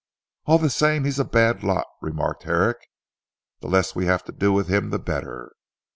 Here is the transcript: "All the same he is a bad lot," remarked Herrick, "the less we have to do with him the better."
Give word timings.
"All 0.45 0.57
the 0.57 0.71
same 0.71 1.03
he 1.03 1.09
is 1.09 1.19
a 1.19 1.23
bad 1.23 1.61
lot," 1.63 1.85
remarked 2.01 2.41
Herrick, 2.41 2.87
"the 3.59 3.67
less 3.67 3.93
we 3.93 4.07
have 4.07 4.23
to 4.23 4.31
do 4.31 4.51
with 4.51 4.67
him 4.67 4.89
the 4.89 4.97
better." 4.97 5.51